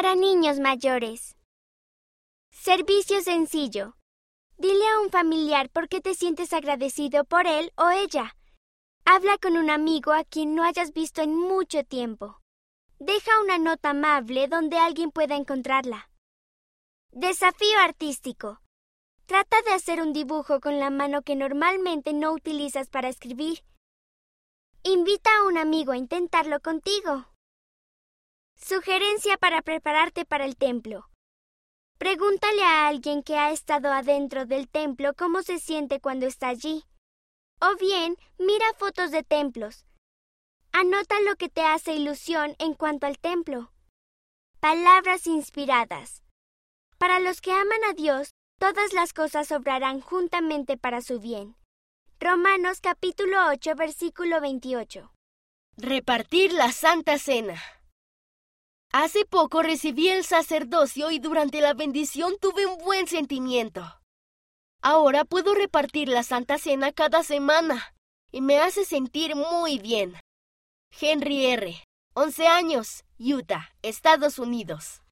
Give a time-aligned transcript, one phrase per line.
[0.00, 1.36] Para niños mayores.
[2.50, 3.98] Servicio sencillo.
[4.56, 8.34] Dile a un familiar por qué te sientes agradecido por él o ella.
[9.04, 12.40] Habla con un amigo a quien no hayas visto en mucho tiempo.
[12.98, 16.08] Deja una nota amable donde alguien pueda encontrarla.
[17.10, 18.62] Desafío artístico.
[19.26, 23.64] Trata de hacer un dibujo con la mano que normalmente no utilizas para escribir.
[24.82, 27.26] Invita a un amigo a intentarlo contigo.
[28.70, 31.10] Sugerencia para prepararte para el templo.
[31.98, 36.84] Pregúntale a alguien que ha estado adentro del templo cómo se siente cuando está allí.
[37.60, 39.86] O bien, mira fotos de templos.
[40.70, 43.72] Anota lo que te hace ilusión en cuanto al templo.
[44.60, 46.22] Palabras inspiradas.
[46.96, 48.30] Para los que aman a Dios,
[48.60, 51.56] todas las cosas obrarán juntamente para su bien.
[52.20, 55.10] Romanos capítulo 8 versículo 28.
[55.76, 57.60] Repartir la Santa Cena.
[58.92, 64.00] Hace poco recibí el sacerdocio y durante la bendición tuve un buen sentimiento.
[64.82, 67.94] Ahora puedo repartir la Santa Cena cada semana
[68.32, 70.16] y me hace sentir muy bien.
[71.00, 71.84] Henry R.
[72.14, 75.02] 11 años, Utah, Estados Unidos.